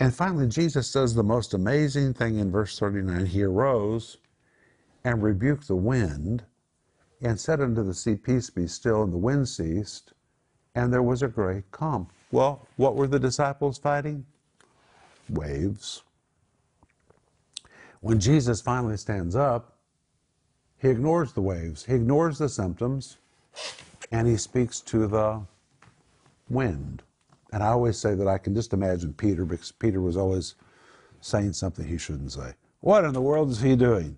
And 0.00 0.14
finally, 0.14 0.48
Jesus 0.48 0.90
does 0.90 1.14
the 1.14 1.22
most 1.22 1.52
amazing 1.52 2.14
thing 2.14 2.38
in 2.38 2.50
verse 2.50 2.78
39. 2.78 3.26
He 3.26 3.42
arose 3.42 4.16
and 5.04 5.22
rebuked 5.22 5.68
the 5.68 5.76
wind 5.76 6.44
and 7.20 7.38
said 7.38 7.60
unto 7.60 7.84
the 7.84 7.94
sea, 7.94 8.16
Peace 8.16 8.48
be 8.48 8.66
still, 8.66 9.02
and 9.02 9.12
the 9.12 9.18
wind 9.18 9.46
ceased, 9.46 10.14
and 10.74 10.90
there 10.90 11.02
was 11.02 11.22
a 11.22 11.28
great 11.28 11.70
calm. 11.70 12.08
Well, 12.32 12.66
what 12.76 12.96
were 12.96 13.06
the 13.06 13.20
disciples 13.20 13.78
fighting? 13.78 14.24
Waves. 15.28 16.02
When 18.00 18.18
Jesus 18.18 18.60
finally 18.60 18.96
stands 18.96 19.36
up, 19.36 19.76
he 20.78 20.88
ignores 20.88 21.32
the 21.32 21.42
waves, 21.42 21.84
he 21.84 21.94
ignores 21.94 22.38
the 22.38 22.48
symptoms, 22.48 23.18
and 24.10 24.26
he 24.26 24.36
speaks 24.36 24.80
to 24.80 25.06
the 25.06 25.42
wind. 26.48 27.02
And 27.52 27.62
I 27.62 27.68
always 27.68 27.98
say 27.98 28.14
that 28.14 28.26
I 28.26 28.38
can 28.38 28.54
just 28.54 28.72
imagine 28.72 29.12
Peter 29.12 29.44
because 29.44 29.70
Peter 29.70 30.00
was 30.00 30.16
always 30.16 30.56
saying 31.20 31.52
something 31.52 31.86
he 31.86 31.98
shouldn't 31.98 32.32
say. 32.32 32.54
What 32.80 33.04
in 33.04 33.12
the 33.12 33.20
world 33.20 33.50
is 33.50 33.60
he 33.60 33.76
doing? 33.76 34.16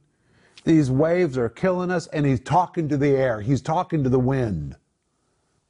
These 0.64 0.90
waves 0.90 1.37
are 1.37 1.50
killing 1.50 1.90
us, 1.90 2.06
and 2.06 2.25
he's 2.25 2.40
talking 2.40 2.88
to 2.88 2.97
the 2.97 3.11
air, 3.11 3.40
he's 3.42 3.61
talking 3.61 4.02
to 4.04 4.09
the 4.09 4.18
wind. 4.18 4.76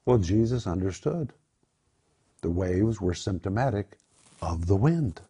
Well, 0.04 0.18
Jesus 0.18 0.66
understood. 0.66 1.32
The 2.44 2.50
waves 2.50 3.00
were 3.00 3.14
symptomatic 3.14 3.96
of 4.42 4.66
the 4.66 4.76
wind. 4.76 5.22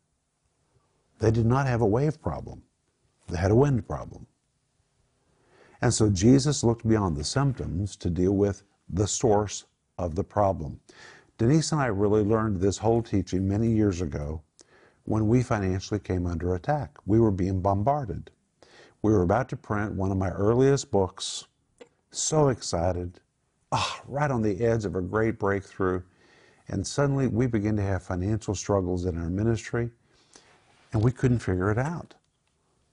They 1.21 1.30
did 1.30 1.47
not 1.47 1.68
have 1.68 1.80
a 1.80 1.87
wave 1.87 2.21
problem. 2.21 2.64
They 3.28 3.38
had 3.38 3.52
a 3.52 3.54
wind 3.54 3.87
problem. 3.87 4.26
And 5.80 5.94
so 5.94 6.11
Jesus 6.11 6.64
looked 6.64 6.88
beyond 6.88 7.16
the 7.16 7.23
symptoms 7.23 7.94
to 7.99 8.11
deal 8.11 8.33
with 8.33 8.64
the 8.88 9.06
source 9.06 9.64
of 9.97 10.16
the 10.16 10.25
problem. 10.25 10.80
Denise 11.38 11.71
and 11.71 11.80
I 11.80 11.87
really 11.87 12.25
learned 12.25 12.56
this 12.56 12.78
whole 12.78 13.00
teaching 13.00 13.47
many 13.47 13.71
years 13.71 14.00
ago 14.00 14.42
when 15.04 15.28
we 15.28 15.40
financially 15.44 16.00
came 16.00 16.26
under 16.26 16.56
attack. 16.56 16.99
We 17.06 17.21
were 17.21 17.30
being 17.30 17.61
bombarded. 17.61 18.33
We 19.02 19.12
were 19.12 19.23
about 19.23 19.49
to 19.50 19.56
print 19.56 19.92
one 19.92 20.11
of 20.11 20.16
my 20.16 20.30
earliest 20.30 20.90
books, 20.90 21.44
so 22.11 22.49
excited, 22.49 23.21
ah, 23.71 24.02
right 24.09 24.33
on 24.33 24.42
the 24.42 24.64
edge 24.64 24.85
of 24.85 24.97
a 24.97 25.00
great 25.00 25.38
breakthrough. 25.38 26.02
And 26.68 26.87
suddenly 26.87 27.26
we 27.26 27.47
began 27.47 27.76
to 27.76 27.83
have 27.83 28.02
financial 28.02 28.54
struggles 28.54 29.04
in 29.04 29.18
our 29.18 29.28
ministry, 29.28 29.90
and 30.92 31.02
we 31.02 31.12
couldn't 31.12 31.40
figure 31.40 31.71
it 31.71 31.78
out. 31.78 32.14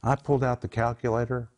I 0.03 0.15
pulled 0.15 0.43
out 0.43 0.61
the 0.61 0.67
calculator. 0.67 1.49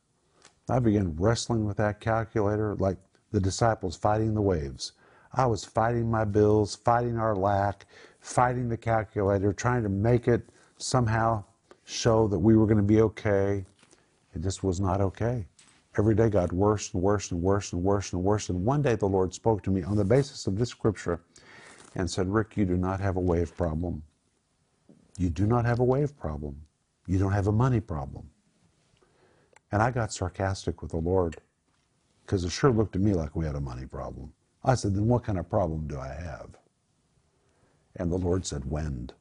I 0.69 0.79
began 0.79 1.15
wrestling 1.17 1.65
with 1.65 1.77
that 1.77 1.99
calculator 1.99 2.75
like 2.75 2.97
the 3.31 3.39
disciples 3.39 3.95
fighting 3.95 4.33
the 4.33 4.41
waves. 4.41 4.93
I 5.33 5.45
was 5.47 5.65
fighting 5.65 6.09
my 6.11 6.25
bills, 6.25 6.75
fighting 6.75 7.17
our 7.17 7.35
lack, 7.35 7.87
fighting 8.19 8.69
the 8.69 8.77
calculator, 8.77 9.51
trying 9.51 9.83
to 9.83 9.89
make 9.89 10.27
it 10.27 10.47
somehow 10.77 11.43
show 11.85 12.27
that 12.27 12.39
we 12.39 12.55
were 12.55 12.65
going 12.65 12.77
to 12.77 12.83
be 12.83 13.01
okay. 13.01 13.65
It 14.35 14.41
just 14.41 14.63
was 14.63 14.79
not 14.79 15.01
okay. 15.01 15.45
Every 15.97 16.15
day 16.15 16.29
got 16.29 16.51
worse 16.51 16.93
and 16.93 17.01
worse 17.01 17.31
and 17.31 17.41
worse 17.41 17.73
and 17.73 17.83
worse 17.83 18.13
and 18.13 18.23
worse. 18.23 18.49
And 18.49 18.63
one 18.63 18.81
day 18.81 18.95
the 18.95 19.07
Lord 19.07 19.33
spoke 19.33 19.63
to 19.63 19.71
me 19.71 19.83
on 19.83 19.95
the 19.95 20.05
basis 20.05 20.47
of 20.47 20.57
this 20.57 20.69
scripture 20.69 21.21
and 21.95 22.09
said, 22.09 22.27
Rick, 22.27 22.57
you 22.57 22.65
do 22.65 22.77
not 22.77 22.99
have 22.99 23.15
a 23.17 23.21
wave 23.21 23.55
problem. 23.55 24.03
You 25.17 25.29
do 25.29 25.45
not 25.45 25.65
have 25.65 25.79
a 25.79 25.83
wave 25.83 26.17
problem. 26.17 26.61
You 27.07 27.19
don't 27.19 27.33
have 27.33 27.47
a 27.47 27.51
money 27.51 27.79
problem. 27.79 28.29
And 29.71 29.81
I 29.81 29.91
got 29.91 30.13
sarcastic 30.13 30.81
with 30.81 30.91
the 30.91 30.97
Lord 30.97 31.37
because 32.25 32.43
it 32.43 32.51
sure 32.51 32.71
looked 32.71 32.93
to 32.93 32.99
me 32.99 33.13
like 33.13 33.35
we 33.35 33.45
had 33.45 33.55
a 33.55 33.61
money 33.61 33.85
problem. 33.85 34.33
I 34.63 34.75
said, 34.75 34.95
Then 34.95 35.07
what 35.07 35.23
kind 35.23 35.37
of 35.37 35.49
problem 35.49 35.87
do 35.87 35.99
I 35.99 36.09
have? 36.09 36.49
And 37.95 38.11
the 38.11 38.17
Lord 38.17 38.45
said, 38.45 38.65
Wind. 38.65 39.13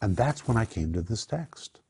And 0.00 0.16
that's 0.16 0.46
when 0.46 0.56
I 0.56 0.64
came 0.64 0.92
to 0.92 1.02
this 1.02 1.26
text. 1.26 1.80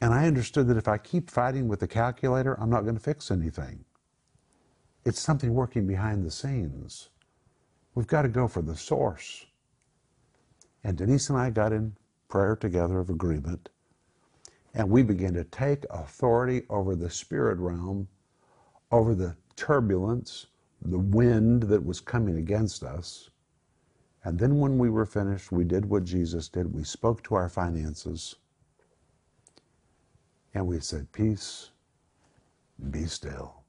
And 0.00 0.14
I 0.14 0.26
understood 0.26 0.66
that 0.68 0.76
if 0.76 0.88
I 0.88 0.98
keep 0.98 1.30
fighting 1.30 1.68
with 1.68 1.80
the 1.80 1.88
calculator, 1.88 2.54
I'm 2.60 2.70
not 2.70 2.82
going 2.82 2.96
to 2.96 3.00
fix 3.00 3.30
anything. 3.30 3.84
It's 5.04 5.20
something 5.20 5.54
working 5.54 5.86
behind 5.86 6.24
the 6.24 6.30
scenes. 6.30 7.09
We've 8.00 8.06
got 8.06 8.22
to 8.22 8.28
go 8.28 8.48
for 8.48 8.62
the 8.62 8.78
source. 8.78 9.44
And 10.82 10.96
Denise 10.96 11.28
and 11.28 11.38
I 11.38 11.50
got 11.50 11.70
in 11.70 11.98
prayer 12.30 12.56
together 12.56 12.98
of 12.98 13.10
agreement 13.10 13.68
and 14.72 14.88
we 14.88 15.02
began 15.02 15.34
to 15.34 15.44
take 15.44 15.84
authority 15.90 16.62
over 16.70 16.96
the 16.96 17.10
spirit 17.10 17.58
realm, 17.58 18.08
over 18.90 19.14
the 19.14 19.36
turbulence, 19.54 20.46
the 20.80 20.98
wind 20.98 21.64
that 21.64 21.84
was 21.84 22.00
coming 22.00 22.38
against 22.38 22.84
us. 22.84 23.28
And 24.24 24.38
then 24.38 24.58
when 24.60 24.78
we 24.78 24.88
were 24.88 25.04
finished, 25.04 25.52
we 25.52 25.64
did 25.64 25.84
what 25.84 26.04
Jesus 26.04 26.48
did. 26.48 26.72
We 26.72 26.84
spoke 26.84 27.22
to 27.24 27.34
our 27.34 27.50
finances 27.50 28.36
and 30.54 30.66
we 30.66 30.80
said, 30.80 31.12
Peace, 31.12 31.68
be 32.90 33.04
still. 33.04 33.59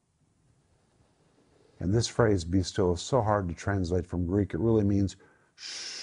And 1.81 1.91
this 1.93 2.07
phrase, 2.07 2.43
be 2.43 2.61
still, 2.61 2.93
is 2.93 3.01
so 3.01 3.21
hard 3.21 3.49
to 3.49 3.55
translate 3.55 4.05
from 4.05 4.27
Greek. 4.27 4.53
It 4.53 4.59
really 4.59 4.83
means 4.83 5.15
shh 5.55 6.01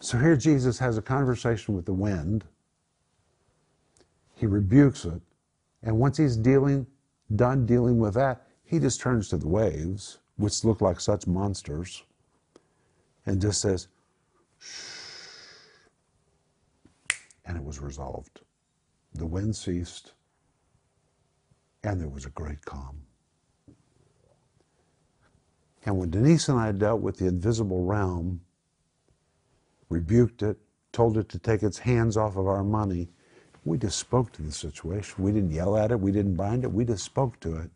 So 0.00 0.16
here 0.16 0.36
Jesus 0.36 0.78
has 0.78 0.96
a 0.96 1.02
conversation 1.02 1.74
with 1.74 1.84
the 1.84 1.92
wind. 1.92 2.44
He 4.36 4.46
rebukes 4.46 5.04
it. 5.04 5.20
And 5.82 5.98
once 5.98 6.16
he's 6.16 6.34
dealing, 6.36 6.86
done 7.36 7.66
dealing 7.66 7.98
with 7.98 8.14
that, 8.14 8.46
he 8.64 8.78
just 8.78 9.00
turns 9.00 9.28
to 9.28 9.36
the 9.36 9.48
waves, 9.48 10.16
which 10.36 10.64
look 10.64 10.80
like 10.80 10.98
such 10.98 11.26
monsters, 11.26 12.04
and 13.26 13.38
just 13.38 13.60
says, 13.60 13.88
shh. 14.58 14.94
And 17.44 17.58
it 17.58 17.62
was 17.64 17.78
resolved. 17.78 18.40
The 19.14 19.26
wind 19.26 19.56
ceased, 19.56 20.12
and 21.82 22.00
there 22.00 22.08
was 22.08 22.24
a 22.24 22.30
great 22.30 22.64
calm. 22.64 23.02
And 25.84 25.98
when 25.98 26.10
Denise 26.10 26.48
and 26.48 26.58
I 26.58 26.72
dealt 26.72 27.00
with 27.00 27.16
the 27.16 27.26
invisible 27.26 27.84
realm, 27.84 28.42
rebuked 29.88 30.42
it, 30.42 30.58
told 30.92 31.16
it 31.16 31.28
to 31.30 31.38
take 31.38 31.62
its 31.62 31.78
hands 31.78 32.16
off 32.16 32.36
of 32.36 32.46
our 32.46 32.64
money. 32.64 33.08
We 33.64 33.78
just 33.78 33.98
spoke 33.98 34.32
to 34.32 34.42
the 34.42 34.52
situation. 34.52 35.22
We 35.22 35.32
didn't 35.32 35.50
yell 35.50 35.76
at 35.76 35.90
it, 35.90 36.00
we 36.00 36.12
didn't 36.12 36.36
bind 36.36 36.64
it, 36.64 36.72
we 36.72 36.84
just 36.84 37.04
spoke 37.04 37.38
to 37.40 37.56
it. 37.56 37.70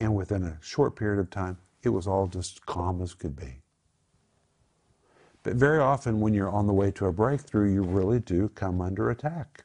And 0.00 0.14
within 0.14 0.42
a 0.42 0.58
short 0.60 0.96
period 0.96 1.20
of 1.20 1.30
time, 1.30 1.58
it 1.82 1.90
was 1.90 2.06
all 2.06 2.26
just 2.26 2.64
calm 2.66 3.02
as 3.02 3.14
could 3.14 3.36
be. 3.36 3.60
But 5.42 5.56
very 5.56 5.78
often, 5.78 6.20
when 6.20 6.32
you're 6.32 6.48
on 6.48 6.66
the 6.66 6.72
way 6.72 6.90
to 6.92 7.06
a 7.06 7.12
breakthrough, 7.12 7.72
you 7.72 7.82
really 7.82 8.18
do 8.18 8.48
come 8.48 8.80
under 8.80 9.10
attack. 9.10 9.64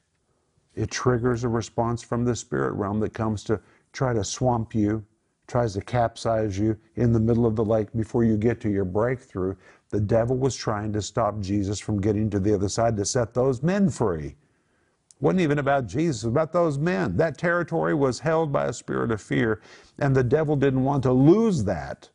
It 0.75 0.91
triggers 0.91 1.43
a 1.43 1.49
response 1.49 2.01
from 2.01 2.25
the 2.25 2.35
spirit 2.35 2.73
realm 2.73 2.99
that 3.01 3.13
comes 3.13 3.43
to 3.45 3.59
try 3.91 4.13
to 4.13 4.23
swamp 4.23 4.75
you, 4.75 5.03
tries 5.47 5.73
to 5.73 5.81
capsize 5.81 6.59
you 6.59 6.77
in 6.95 7.11
the 7.11 7.19
middle 7.19 7.45
of 7.45 7.55
the 7.55 7.65
lake 7.65 7.89
before 7.95 8.23
you 8.23 8.37
get 8.37 8.61
to 8.61 8.69
your 8.69 8.85
breakthrough. 8.85 9.55
The 9.89 9.99
devil 9.99 10.37
was 10.37 10.55
trying 10.55 10.93
to 10.93 11.01
stop 11.01 11.39
Jesus 11.39 11.79
from 11.79 11.99
getting 11.99 12.29
to 12.29 12.39
the 12.39 12.53
other 12.53 12.69
side 12.69 12.95
to 12.97 13.05
set 13.05 13.33
those 13.33 13.63
men 13.63 13.89
free. 13.89 14.35
wasn't 15.19 15.41
even 15.41 15.59
about 15.59 15.87
Jesus, 15.87 16.23
it 16.23 16.27
about 16.29 16.53
those 16.53 16.77
men. 16.77 17.17
That 17.17 17.37
territory 17.37 17.93
was 17.95 18.19
held 18.19 18.51
by 18.51 18.65
a 18.65 18.73
spirit 18.73 19.11
of 19.11 19.21
fear, 19.21 19.61
and 19.97 20.15
the 20.15 20.23
devil 20.23 20.55
didn't 20.55 20.83
want 20.83 21.03
to 21.03 21.11
lose 21.11 21.63
that. 21.65 22.09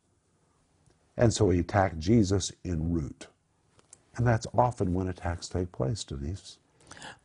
And 1.17 1.33
so 1.33 1.51
he 1.51 1.61
attacked 1.61 1.99
Jesus 1.99 2.53
en 2.65 2.93
route. 2.93 3.29
And 4.17 4.27
that's 4.27 4.47
often 4.57 4.95
when 4.95 5.09
attacks 5.09 5.49
take 5.49 5.73
place, 5.73 6.05
Denise. 6.05 6.59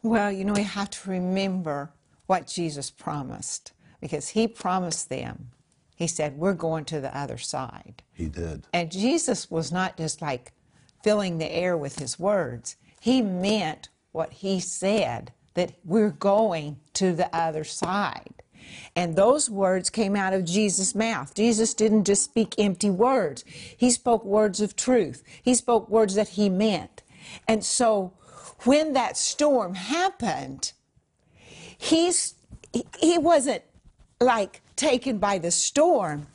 Well, 0.04 0.32
you 0.32 0.46
know, 0.46 0.54
we 0.54 0.64
have 0.64 0.90
to 0.92 1.10
remember 1.10 1.92
what 2.28 2.48
Jesus 2.48 2.90
promised 2.90 3.74
because 4.00 4.30
he 4.30 4.48
promised 4.48 5.10
them. 5.10 5.52
He 5.96 6.08
said, 6.08 6.38
We're 6.38 6.54
going 6.54 6.86
to 6.86 7.02
the 7.02 7.16
other 7.16 7.38
side. 7.38 8.04
He 8.14 8.28
did. 8.28 8.64
And 8.74 8.92
Jesus 8.92 9.52
was 9.52 9.72
not 9.72 9.98
just 9.98 10.22
like 10.22 10.54
filling 11.04 11.38
the 11.38 11.52
air 11.52 11.78
with 11.78 12.00
his 12.00 12.20
words, 12.20 12.76
he 13.00 13.22
meant 13.22 13.90
what 14.12 14.34
he 14.34 14.60
said 14.60 15.32
that 15.54 15.74
we're 15.84 16.10
going 16.10 16.80
to 16.94 17.14
the 17.14 17.34
other 17.36 17.64
side. 17.64 18.44
And 18.96 19.16
those 19.16 19.50
words 19.50 19.90
came 19.90 20.16
out 20.16 20.34
of 20.34 20.46
Jesus' 20.46 20.94
mouth. 20.94 21.34
Jesus 21.34 21.74
didn't 21.74 22.06
just 22.06 22.24
speak 22.24 22.56
empty 22.58 22.90
words, 22.90 23.44
he 23.78 23.90
spoke 23.92 24.24
words 24.24 24.62
of 24.62 24.76
truth, 24.76 25.24
he 25.42 25.56
spoke 25.56 25.90
words 25.90 26.16
that 26.16 26.30
he 26.30 26.50
meant. 26.50 27.04
And 27.48 27.64
so 27.64 28.14
when 28.63 28.94
that 28.94 29.18
storm 29.18 29.74
happened, 29.75 30.72
he's, 31.78 32.36
he 33.00 33.18
wasn't 33.18 33.63
like 34.20 34.62
taken 34.75 35.18
by 35.18 35.38
the 35.38 35.51
storm. 35.51 36.28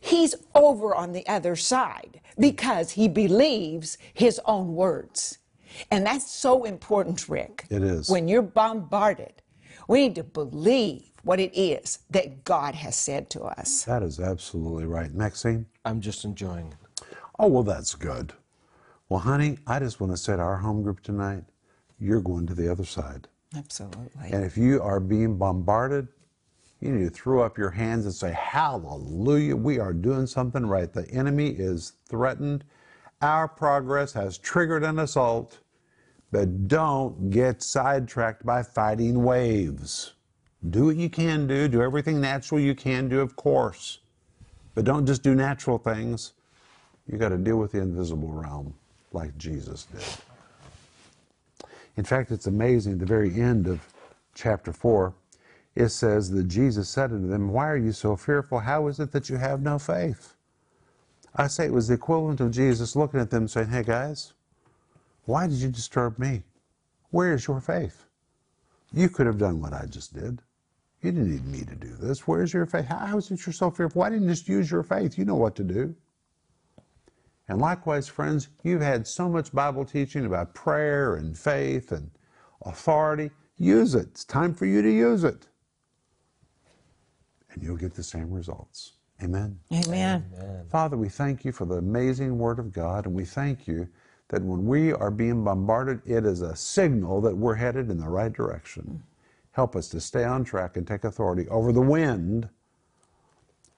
He's 0.00 0.34
over 0.54 0.94
on 0.94 1.12
the 1.12 1.26
other 1.28 1.56
side 1.56 2.20
because 2.38 2.92
he 2.92 3.08
believes 3.08 3.98
his 4.14 4.40
own 4.44 4.74
words. 4.74 5.38
And 5.90 6.04
that's 6.04 6.30
so 6.30 6.64
important, 6.64 7.28
Rick. 7.28 7.66
It 7.70 7.82
is. 7.82 8.08
When 8.08 8.28
you're 8.28 8.42
bombarded, 8.42 9.42
we 9.88 10.02
need 10.02 10.14
to 10.16 10.24
believe 10.24 11.04
what 11.22 11.40
it 11.40 11.56
is 11.58 12.00
that 12.10 12.44
God 12.44 12.74
has 12.74 12.96
said 12.96 13.30
to 13.30 13.42
us. 13.42 13.84
That 13.84 14.02
is 14.02 14.20
absolutely 14.20 14.86
right. 14.86 15.12
Maxime? 15.14 15.66
I'm 15.84 16.00
just 16.00 16.24
enjoying 16.24 16.68
it. 16.68 17.04
Oh, 17.38 17.46
well, 17.46 17.62
that's 17.62 17.94
good. 17.94 18.32
Well, 19.08 19.20
honey, 19.20 19.58
I 19.66 19.78
just 19.78 20.00
want 20.00 20.12
to 20.12 20.16
say 20.16 20.36
to 20.36 20.42
our 20.42 20.56
home 20.56 20.82
group 20.82 21.00
tonight, 21.00 21.44
you're 22.02 22.20
going 22.20 22.46
to 22.48 22.54
the 22.54 22.70
other 22.70 22.84
side. 22.84 23.28
Absolutely. 23.56 24.30
And 24.32 24.44
if 24.44 24.56
you 24.56 24.82
are 24.82 24.98
being 24.98 25.36
bombarded, 25.36 26.08
you 26.80 26.90
need 26.90 27.04
to 27.04 27.10
throw 27.10 27.42
up 27.42 27.56
your 27.56 27.70
hands 27.70 28.06
and 28.06 28.14
say, 28.14 28.32
Hallelujah, 28.32 29.54
we 29.54 29.78
are 29.78 29.92
doing 29.92 30.26
something 30.26 30.66
right. 30.66 30.92
The 30.92 31.08
enemy 31.10 31.50
is 31.50 31.92
threatened. 32.08 32.64
Our 33.20 33.46
progress 33.46 34.12
has 34.14 34.36
triggered 34.36 34.82
an 34.82 34.98
assault, 34.98 35.60
but 36.32 36.66
don't 36.66 37.30
get 37.30 37.62
sidetracked 37.62 38.44
by 38.44 38.64
fighting 38.64 39.22
waves. 39.22 40.14
Do 40.70 40.86
what 40.86 40.96
you 40.96 41.08
can 41.08 41.46
do, 41.46 41.68
do 41.68 41.82
everything 41.82 42.20
natural 42.20 42.60
you 42.60 42.74
can 42.74 43.08
do, 43.08 43.20
of 43.20 43.36
course, 43.36 44.00
but 44.74 44.84
don't 44.84 45.06
just 45.06 45.22
do 45.22 45.36
natural 45.36 45.78
things. 45.78 46.32
You 47.06 47.16
got 47.18 47.28
to 47.28 47.38
deal 47.38 47.58
with 47.58 47.72
the 47.72 47.80
invisible 47.80 48.32
realm 48.32 48.74
like 49.12 49.36
Jesus 49.38 49.84
did. 49.84 50.02
In 51.96 52.04
fact, 52.04 52.30
it's 52.30 52.46
amazing, 52.46 52.94
at 52.94 52.98
the 53.00 53.06
very 53.06 53.40
end 53.40 53.66
of 53.66 53.80
chapter 54.34 54.72
4, 54.72 55.14
it 55.74 55.88
says 55.88 56.30
that 56.30 56.44
Jesus 56.44 56.88
said 56.88 57.12
unto 57.12 57.28
them, 57.28 57.50
Why 57.50 57.68
are 57.68 57.76
you 57.76 57.92
so 57.92 58.16
fearful? 58.16 58.60
How 58.60 58.86
is 58.88 59.00
it 59.00 59.12
that 59.12 59.28
you 59.28 59.36
have 59.36 59.62
no 59.62 59.78
faith? 59.78 60.34
I 61.34 61.46
say 61.46 61.66
it 61.66 61.72
was 61.72 61.88
the 61.88 61.94
equivalent 61.94 62.40
of 62.40 62.50
Jesus 62.50 62.94
looking 62.94 63.20
at 63.20 63.30
them 63.30 63.48
saying, 63.48 63.68
Hey 63.68 63.82
guys, 63.82 64.34
why 65.24 65.46
did 65.46 65.58
you 65.58 65.68
disturb 65.68 66.18
me? 66.18 66.42
Where 67.10 67.32
is 67.32 67.46
your 67.46 67.60
faith? 67.60 68.04
You 68.92 69.08
could 69.08 69.26
have 69.26 69.38
done 69.38 69.60
what 69.60 69.72
I 69.72 69.86
just 69.86 70.14
did. 70.14 70.42
You 71.02 71.10
didn't 71.10 71.30
need 71.30 71.46
me 71.46 71.64
to 71.64 71.74
do 71.74 71.94
this. 71.96 72.26
Where's 72.28 72.52
your 72.52 72.66
faith? 72.66 72.84
How 72.86 73.16
is 73.16 73.30
it 73.30 73.44
you're 73.44 73.52
so 73.52 73.70
fearful? 73.70 74.00
Why 74.00 74.10
didn't 74.10 74.24
you 74.24 74.30
just 74.30 74.48
use 74.48 74.70
your 74.70 74.82
faith? 74.82 75.18
You 75.18 75.24
know 75.24 75.34
what 75.34 75.56
to 75.56 75.64
do. 75.64 75.94
And 77.52 77.60
likewise, 77.60 78.08
friends, 78.08 78.48
you've 78.62 78.80
had 78.80 79.06
so 79.06 79.28
much 79.28 79.52
Bible 79.52 79.84
teaching 79.84 80.24
about 80.24 80.54
prayer 80.54 81.16
and 81.16 81.36
faith 81.36 81.92
and 81.92 82.10
authority. 82.64 83.30
Use 83.58 83.94
it. 83.94 84.06
It's 84.06 84.24
time 84.24 84.54
for 84.54 84.64
you 84.64 84.80
to 84.80 84.90
use 84.90 85.22
it. 85.22 85.48
And 87.50 87.62
you'll 87.62 87.76
get 87.76 87.92
the 87.92 88.02
same 88.02 88.30
results. 88.30 88.92
Amen. 89.22 89.58
Amen. 89.70 90.24
Father, 90.70 90.96
we 90.96 91.10
thank 91.10 91.44
you 91.44 91.52
for 91.52 91.66
the 91.66 91.74
amazing 91.74 92.38
Word 92.38 92.58
of 92.58 92.72
God, 92.72 93.04
and 93.04 93.14
we 93.14 93.26
thank 93.26 93.68
you 93.68 93.86
that 94.28 94.42
when 94.42 94.64
we 94.64 94.94
are 94.94 95.10
being 95.10 95.44
bombarded, 95.44 96.00
it 96.06 96.24
is 96.24 96.40
a 96.40 96.56
signal 96.56 97.20
that 97.20 97.36
we're 97.36 97.56
headed 97.56 97.90
in 97.90 97.98
the 97.98 98.08
right 98.08 98.32
direction. 98.32 99.02
Help 99.50 99.76
us 99.76 99.88
to 99.88 100.00
stay 100.00 100.24
on 100.24 100.42
track 100.42 100.78
and 100.78 100.86
take 100.86 101.04
authority 101.04 101.46
over 101.48 101.70
the 101.70 101.82
wind 101.82 102.48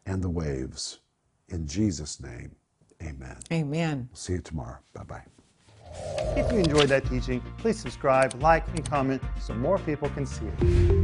and 0.07 0.23
the 0.23 0.31
waves. 0.31 1.01
In 1.49 1.67
Jesus' 1.67 2.23
name, 2.23 2.55
amen. 3.05 3.37
Amen. 3.53 4.09
We'll 4.11 4.17
See 4.17 4.33
you 4.35 4.41
tomorrow. 4.41 4.79
Bye 4.95 5.05
bye. 5.05 5.23
If 6.37 6.51
you 6.51 6.59
enjoyed 6.59 6.89
that 6.89 7.07
teaching, 7.07 7.41
please 7.59 7.79
subscribe, 7.79 8.41
like, 8.43 8.67
and 8.69 8.85
comment 8.85 9.23
so 9.41 9.55
more 9.55 9.79
people 9.79 10.09
can 10.11 10.27
see 10.27 10.47
it. 10.47 11.04